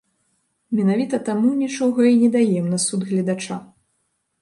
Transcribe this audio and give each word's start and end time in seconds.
Менавіта 0.77 1.19
таму, 1.27 1.53
нічога 1.61 2.01
і 2.15 2.19
не 2.25 2.33
даем 2.39 2.65
на 2.75 2.83
суд 2.89 3.01
гледача. 3.15 3.63